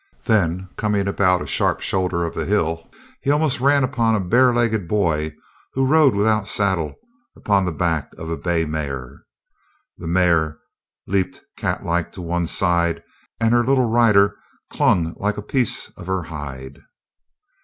Then, 0.23 0.67
coming 0.77 1.07
about 1.07 1.43
a 1.43 1.45
sharp 1.45 1.79
shoulder 1.81 2.23
of 2.25 2.33
the 2.33 2.45
hill, 2.47 2.89
he 3.21 3.29
almost 3.29 3.59
ran 3.61 3.83
upon 3.83 4.15
a 4.15 4.19
bare 4.19 4.51
legged 4.51 4.87
boy, 4.87 5.35
who 5.75 5.85
rode 5.85 6.15
without 6.15 6.47
saddle 6.47 6.95
upon 7.37 7.65
the 7.65 7.71
back 7.71 8.11
of 8.17 8.27
a 8.27 8.35
bay 8.35 8.65
mare. 8.65 9.25
The 9.99 10.07
mare 10.07 10.57
leaped 11.05 11.41
catlike 11.55 12.11
to 12.13 12.21
one 12.23 12.47
side, 12.47 13.03
and 13.39 13.53
her 13.53 13.63
little 13.63 13.91
rider 13.91 14.35
clung 14.71 15.13
like 15.19 15.37
a 15.37 15.43
piece 15.43 15.89
of 15.89 16.07
her 16.07 16.23
hide. 16.23 16.79